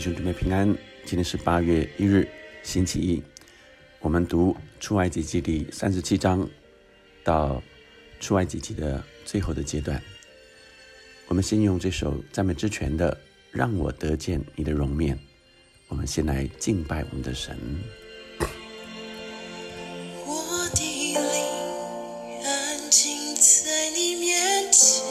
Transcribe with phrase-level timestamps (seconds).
[0.00, 0.66] 弟兄姊妹平安，
[1.04, 2.26] 今天是八月一日，
[2.62, 3.22] 星期一。
[3.98, 6.48] 我们读出埃及记第三十七章
[7.22, 7.62] 到
[8.18, 10.02] 出埃及记的最后的阶段。
[11.28, 13.12] 我们先用这首赞美之泉的
[13.50, 15.14] 《让我得见你的容面》，
[15.88, 17.58] 我们先来敬拜我们的神。
[20.24, 25.04] 我的灵安静在你面前，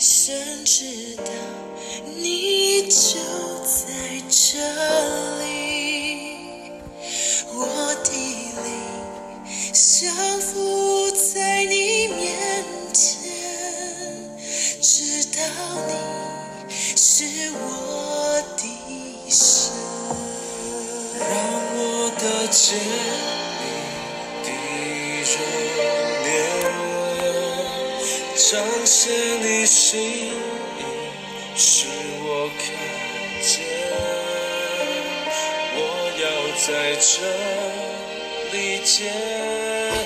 [0.00, 1.24] 神知道
[2.90, 3.20] 就
[3.64, 3.86] 在
[4.28, 4.58] 这
[5.38, 5.44] 里。
[7.54, 8.66] 我的灵
[9.72, 12.36] 降服在你面
[12.92, 13.30] 前，
[14.82, 15.38] 知道
[15.86, 15.92] 你
[16.96, 18.62] 是我的
[19.30, 19.70] 神。
[21.20, 21.30] 让
[21.76, 21.78] 我
[22.18, 22.76] 得见
[23.62, 23.64] 你
[24.42, 24.48] 的
[25.30, 25.32] 容
[26.26, 26.28] 颜，
[28.34, 28.50] 彰
[28.84, 28.98] 显
[29.40, 30.34] 你心
[37.02, 37.06] 这
[38.52, 39.96] 里见到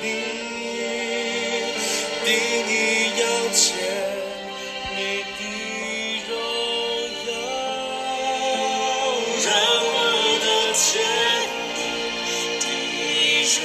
[0.00, 0.04] 你，
[2.24, 2.72] 第一
[3.20, 3.22] 要
[3.52, 3.60] 见
[4.96, 4.98] 你
[5.36, 5.40] 的
[6.26, 6.30] 荣
[7.26, 7.28] 耀，
[9.44, 9.46] 让
[9.84, 9.94] 我
[10.40, 10.84] 得见
[11.76, 11.84] 你
[12.62, 12.66] 的
[13.52, 13.60] 容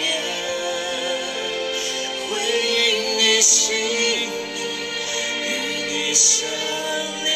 [0.00, 0.04] 颜，
[2.26, 2.30] 回
[2.74, 2.78] 应
[3.16, 4.02] 你心意，
[5.46, 5.46] 与
[5.88, 6.28] 你相
[7.22, 7.28] 连。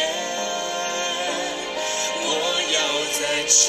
[2.26, 2.28] 我
[2.74, 2.76] 要
[3.12, 3.62] 在这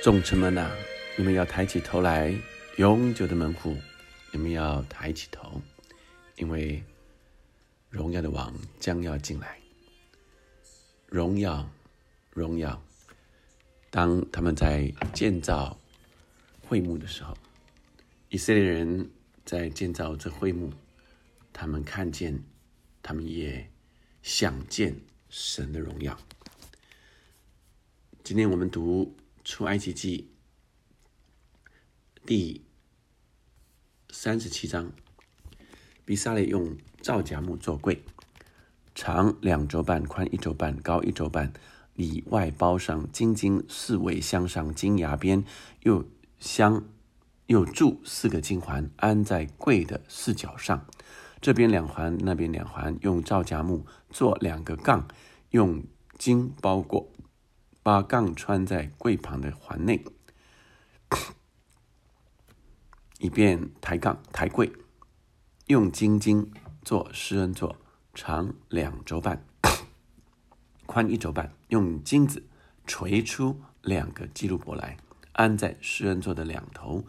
[0.00, 0.70] 众臣们呐、
[1.16, 2.34] 你们要抬起头来，
[2.76, 3.76] 永久的门户，
[4.32, 5.60] 你们要抬起头，
[6.36, 6.82] 因为
[7.90, 9.58] 荣耀的王将要进来。
[11.06, 11.68] 荣耀，
[12.38, 12.82] 荣耀。
[13.90, 15.78] 当他们在建造
[16.60, 17.36] 会幕的时候，
[18.28, 19.10] 以色列人
[19.44, 20.72] 在建造这会幕，
[21.52, 22.42] 他们看见，
[23.02, 23.70] 他们也
[24.22, 26.18] 想见神的荣耀。
[28.22, 30.30] 今天我们读出埃及记
[32.26, 32.62] 第
[34.10, 34.92] 三十七章，
[36.04, 38.02] 比萨列用皂荚木做柜，
[38.94, 41.50] 长两肘半，宽一肘半，高一肘半，
[41.98, 45.44] 里外包上金金四位镶上金牙边，
[45.82, 46.84] 又镶
[47.46, 50.86] 又铸四个金环，安在柜的四角上。
[51.40, 55.08] 这边两环，那边两环，用皂荚木做两个杠，
[55.50, 55.82] 用
[56.16, 57.10] 金包裹，
[57.82, 60.04] 把杠穿在柜旁的环内，
[63.18, 64.72] 以便抬杠抬柜。
[65.66, 67.74] 用金金做施恩座，
[68.14, 69.44] 长两周半，
[70.88, 72.42] 宽一周半，用金子
[72.86, 74.96] 锤出两个基路伯来，
[75.32, 77.04] 安在施恩座的两头。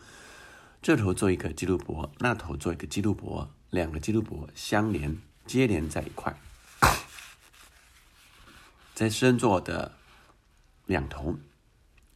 [0.82, 6.38] 这头做一个基路伯，那头做一个基路伯，两个基路伯相连接连在一块，
[8.94, 9.94] 在施恩座的
[10.86, 11.40] 两头，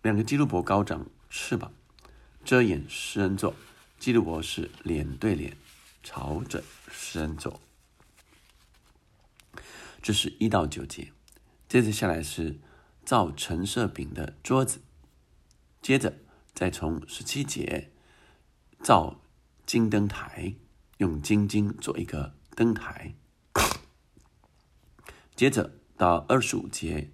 [0.01, 1.71] 两个基路伯高长翅膀，
[2.43, 3.55] 遮掩施恩座。
[3.97, 5.55] 基路伯是脸对脸，
[6.03, 7.61] 朝着施恩座。
[10.01, 11.13] 这是一到九节，
[11.73, 12.59] 接着下来是
[13.03, 14.79] 造陈设饼的桌子，
[15.81, 16.19] 接着
[16.53, 17.91] 再从十七节
[18.83, 19.19] 造
[19.65, 20.53] 金灯台，
[20.97, 23.15] 用金金做一个灯台，
[25.35, 27.09] 接着到二十五节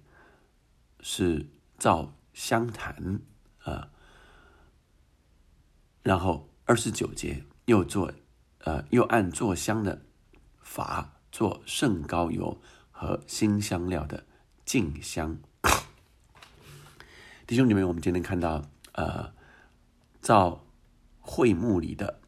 [1.00, 1.48] 是
[1.78, 3.22] 造香坛
[3.60, 3.90] 啊、
[6.02, 8.12] 然后二十九节又做
[8.58, 10.02] 呃又按做香的
[10.60, 12.60] 法做圣膏油
[12.90, 14.26] 和新香料的
[14.70, 15.36] 静香。
[17.44, 19.34] 弟兄姐妹，我们今天看到呃
[20.20, 20.64] 造
[21.18, 22.20] 会幕里的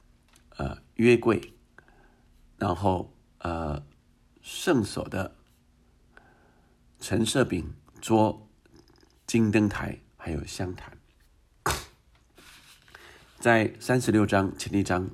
[0.57, 1.55] 呃约柜，
[2.59, 3.87] 然后呃
[4.41, 5.37] 圣所的
[6.99, 8.49] 陈设饼桌、
[9.25, 10.99] 金灯台，还有香坛。
[13.39, 15.09] 在三十六章前一章，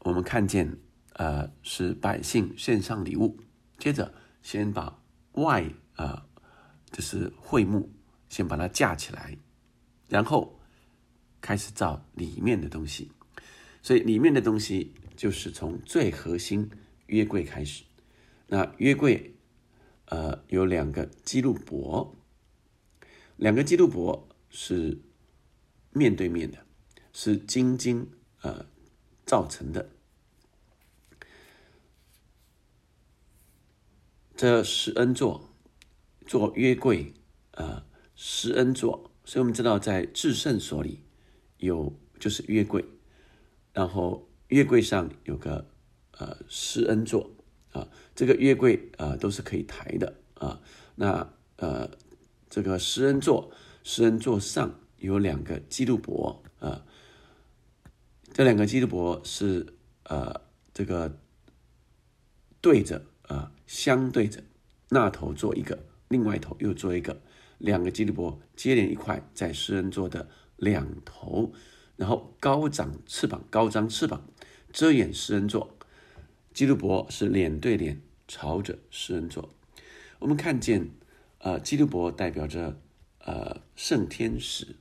[0.00, 0.78] 我们看见
[1.14, 3.40] 呃是百姓献上礼物，
[3.78, 5.00] 接着先把
[5.32, 6.23] 外呃
[6.94, 7.90] 就是会幕
[8.28, 9.36] 先把它架起来，
[10.08, 10.60] 然后
[11.40, 13.10] 开始造里面的东西。
[13.82, 16.70] 所以里面的东西就是从最核心
[17.06, 17.82] 约柜开始。
[18.46, 19.34] 那约柜
[20.04, 22.14] 呃有两个基路伯，
[23.36, 24.96] 两个基路伯是
[25.90, 26.64] 面对面的，
[27.12, 28.08] 是金金
[28.42, 28.64] 呃
[29.26, 29.90] 造成的。
[34.36, 35.50] 这施恩座
[36.26, 37.12] 做约柜，
[37.52, 37.84] 呃，
[38.14, 41.00] 施恩座，所以我们知道在至圣所里
[41.58, 42.84] 有就是约柜，
[43.72, 45.66] 然后约柜上有个
[46.18, 47.30] 呃施恩座。
[47.72, 50.14] 啊，这个约柜啊都是可以抬的。
[50.34, 50.60] 啊，
[50.94, 51.90] 那呃
[52.48, 53.50] 这个施恩座，
[53.82, 56.40] 施恩座上有两个基督伯。
[56.60, 56.86] 啊，
[58.32, 59.74] 这两个基督伯是
[60.04, 60.40] 呃
[60.72, 61.18] 这个
[62.60, 64.42] 对着啊相对着。
[64.90, 65.84] 那头做一个，
[66.14, 67.20] 另外一头又做一个，
[67.58, 71.52] 两个基督伯接连一块，在诗人座的两头，
[71.96, 74.24] 然后高长翅膀，高张翅膀
[74.72, 75.76] 遮掩诗人座。
[76.52, 79.52] 基督伯是脸对脸朝着诗人座。
[80.20, 80.88] 我们看见，
[81.38, 82.80] 呃，基督伯代表着
[83.18, 84.76] 呃圣天使，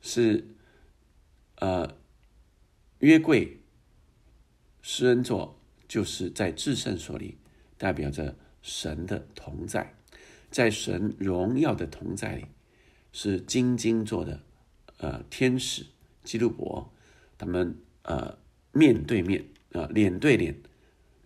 [0.00, 0.54] 是
[1.56, 1.96] 呃
[3.00, 3.60] 约柜
[4.82, 7.38] 诗人座，就是在至圣所里。
[7.76, 8.36] 代表着
[8.68, 9.94] 神的同在，
[10.50, 12.44] 在神荣耀的同在里，
[13.12, 14.42] 是金金做的，
[14.98, 15.86] 呃，天使
[16.22, 16.92] 基督伯，
[17.38, 18.36] 他们呃
[18.72, 20.54] 面对面啊，脸对脸，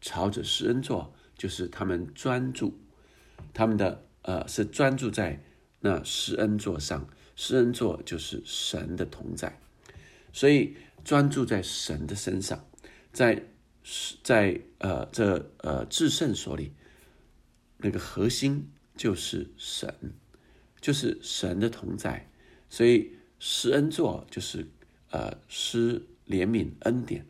[0.01, 2.79] 朝着施恩座，就是他们专注，
[3.53, 5.43] 他们的呃是专注在
[5.81, 9.59] 那施恩座上，施恩座就是神的同在，
[10.33, 12.65] 所以专注在神的身上，
[13.13, 13.43] 在。
[13.85, 16.71] 是在呃这呃至圣所里，
[17.83, 20.15] 那个核心就是神，
[20.81, 22.31] 就是神的同在，
[22.71, 24.67] 所以施恩座就是
[25.11, 27.27] 呃施怜悯恩典。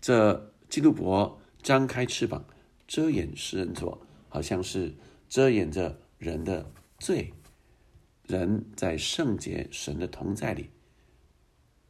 [0.00, 2.44] 这基督伯张开翅膀
[2.86, 4.94] 遮掩施恩座，好像是
[5.28, 7.32] 遮掩着人的罪，
[8.26, 10.70] 人在圣洁神的同在里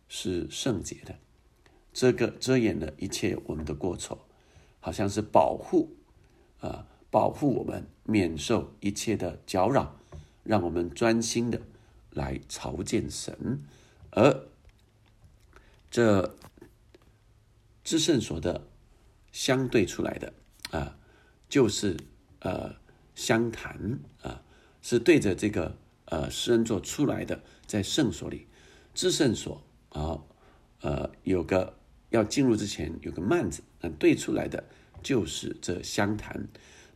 [0.08, 1.18] 是圣洁的。
[1.92, 4.26] 这个遮掩了一切我们的过错，
[4.80, 5.94] 好像是保护，
[6.60, 10.00] 啊，保护我们免受一切的搅扰，
[10.42, 11.60] 让我们专心的
[12.10, 13.62] 来朝见神。
[14.10, 14.48] 而
[15.88, 16.34] 这
[17.84, 18.66] 至圣所的
[19.30, 20.32] 相对出来的
[20.70, 20.98] 啊，
[21.48, 21.96] 就是
[22.40, 22.74] 呃
[23.14, 24.42] 相谈啊，
[24.80, 25.76] 是对着这个
[26.06, 28.48] 呃施恩座出来的，在圣所里，
[28.94, 30.24] 至圣所啊，
[30.80, 31.78] 呃有个。
[32.12, 34.62] 要进入之前有个幔子，那对出来的
[35.02, 36.46] 就是这香坛，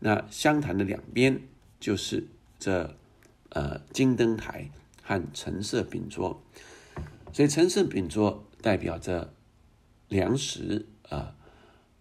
[0.07, 1.43] 那香坛的两边
[1.81, 2.29] 就是
[2.61, 2.97] 这
[3.49, 4.71] 呃金灯台
[5.03, 6.41] 和橙色饼桌，
[7.33, 9.35] 所以橙色饼桌代表着
[10.07, 11.35] 粮食啊，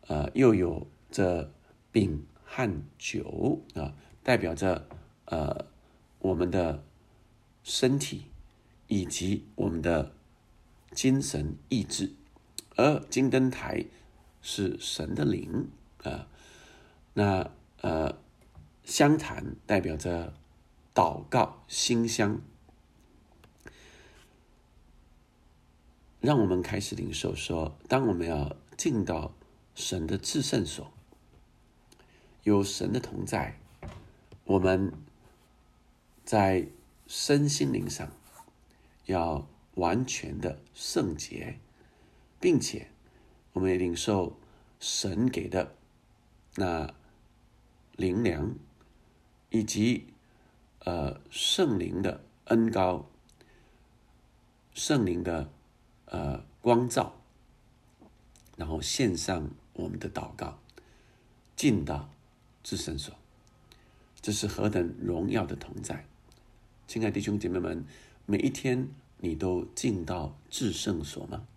[0.05, 1.51] 呃又有这
[1.91, 4.87] 饼和酒啊，代表着
[5.25, 5.65] 呃
[6.19, 6.83] 我们的
[7.63, 8.25] 身体
[8.87, 10.13] 以及我们的
[10.91, 12.11] 精神意志。
[12.75, 13.83] 而金灯台
[14.43, 15.69] 是神的灵
[16.03, 16.27] 啊，
[17.15, 17.49] 那
[17.85, 18.17] 呃
[18.83, 20.33] 香坛代表着
[20.91, 22.41] 祷告馨香，
[26.19, 29.35] 让我们开始领受说，当我们要进到
[29.75, 30.91] 神的至圣所，
[32.41, 33.59] 有神的同在，
[34.45, 34.91] 我们
[36.23, 36.67] 在
[37.05, 38.11] 身心灵上
[39.05, 41.59] 要完全的圣洁。
[42.39, 42.89] 并且，
[43.53, 44.37] 我们也领受
[44.79, 45.75] 神给的
[46.55, 46.93] 那
[47.95, 48.55] 灵粮，
[49.49, 50.07] 以及
[50.79, 53.09] 呃圣灵的恩高，
[54.73, 55.49] 圣灵的
[56.05, 57.15] 呃光照，
[58.57, 60.59] 然后献上我们的祷告，
[61.55, 62.09] 进到
[62.63, 63.15] 至圣所，
[64.21, 66.05] 这是何等荣耀的同在！
[66.87, 67.85] 亲爱弟兄姐妹们，
[68.25, 71.47] 每一天你都进到至圣所吗？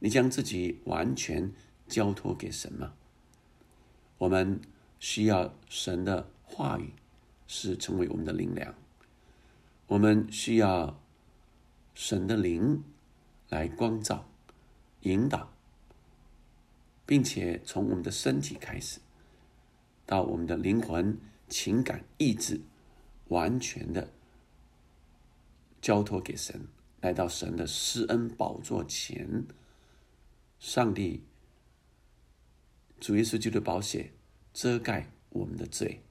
[0.00, 1.52] 你将自己完全
[1.86, 2.94] 交托给神吗？
[4.18, 4.60] 我们
[5.02, 6.92] 需要神的话语，
[7.48, 8.72] 是成为我们的灵粮。
[9.88, 11.02] 我们需要
[11.92, 12.84] 神的灵
[13.48, 14.28] 来光照、
[15.00, 15.52] 引导，
[17.04, 19.00] 并且从我们的身体开始，
[20.06, 21.18] 到我们的灵魂、
[21.48, 22.60] 情感、意志，
[23.26, 24.12] 完全的
[25.80, 26.68] 交托给神，
[27.00, 29.44] 来到神的施恩宝座前。
[30.60, 31.24] 上帝
[33.00, 34.12] 主耶稣基督的宝血
[34.52, 36.02] 遮盖我们的罪，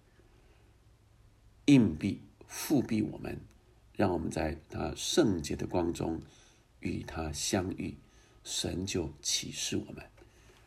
[1.66, 3.40] 硬币复庇我们，
[3.96, 6.22] 让我们在他圣洁的光中
[6.80, 7.98] 与他相遇。
[8.44, 10.04] 神就启示我们，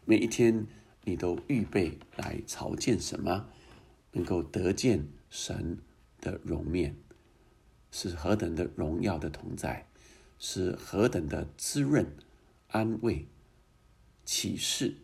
[0.04, 0.64] 每一天
[1.02, 3.49] 你都预备来朝见什么，
[4.12, 5.78] 能够得见神
[6.21, 6.95] 的容面，
[7.90, 9.88] 是何等的荣耀的同在，
[10.38, 12.16] 是何等的滋润
[12.69, 13.26] 安慰。
[14.25, 14.97] 启示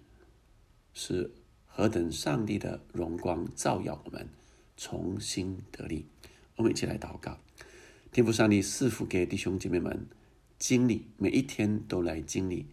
[0.94, 1.32] 是
[1.72, 4.28] 何等上帝的荣光照耀我们，
[4.76, 6.04] 重新得力。
[6.56, 7.38] 我们一起来祷告，
[8.12, 10.06] 天父上帝赐福给弟兄姐妹们，
[10.58, 12.66] 经历每一天都来经历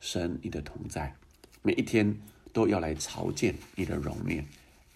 [0.00, 1.14] 神你的同在，
[1.62, 2.18] 每一天
[2.52, 4.46] 都要来朝见你的容面，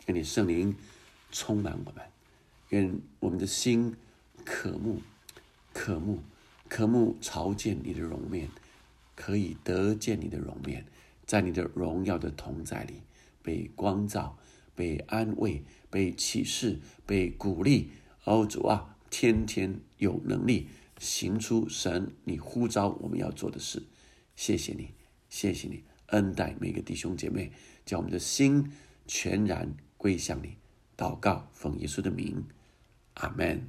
[0.07, 0.75] 愿你圣灵
[1.31, 2.03] 充满我们，
[2.71, 3.95] 愿我们的心
[4.45, 5.01] 渴慕、
[5.73, 6.21] 渴慕、
[6.69, 8.49] 渴慕朝见你的容面，
[9.15, 10.87] 可以得见你的容面，
[11.25, 13.03] 在你的荣耀的同在里。
[13.45, 14.39] 被光照，
[14.75, 17.91] 被安慰，被启示，被鼓励。
[18.25, 23.83] 哦，主啊，天天有能力行出神你呼召我们要做的事。
[24.35, 24.95] 谢谢你，
[25.29, 27.53] 谢谢你恩待每个弟兄姐妹，
[27.85, 28.73] 叫我们的心
[29.07, 30.57] 全然归向你。
[30.97, 32.43] 祷告，奉耶稣的名，
[33.15, 33.69] 阿门，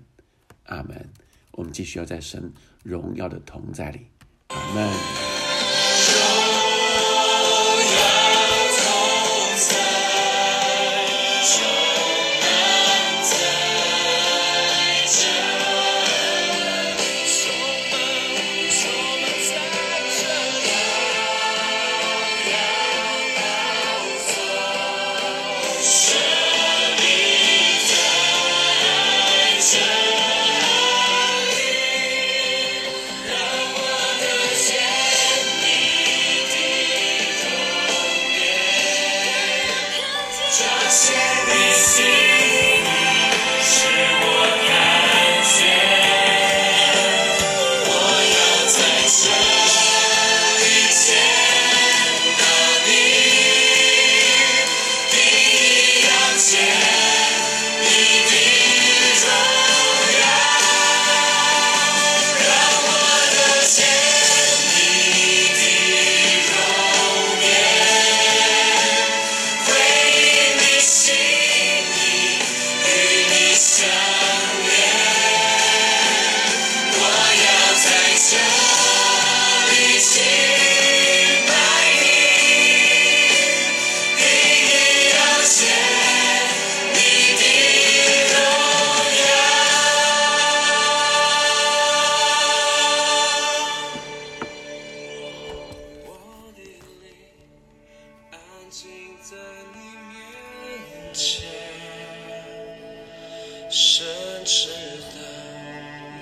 [0.67, 1.09] 阿门。
[1.51, 2.53] 我们继续要在神
[2.83, 4.07] 荣耀的同在里，
[4.47, 5.34] 阿门。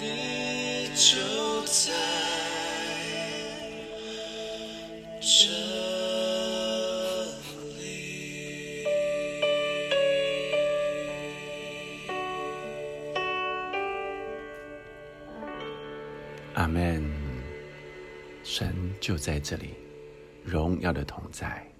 [0.03, 1.81] 你就在
[5.21, 5.45] 这
[7.79, 7.81] 里。
[16.55, 17.03] 阿门。
[18.43, 19.69] 神就在这里，
[20.43, 21.72] 荣耀的同在。